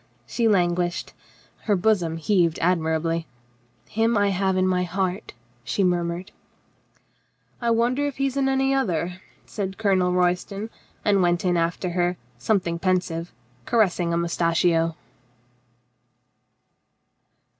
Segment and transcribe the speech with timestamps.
[0.25, 1.13] She languished.
[1.65, 3.27] Her bosom heaved admirably.
[3.87, 6.31] "Him I have in my heart," she murmured.
[7.61, 10.71] "I wonder if he is in any other," said Colonel Royston,
[11.05, 13.31] and went in after her, something pensive,
[13.67, 14.95] caressing a moustachio.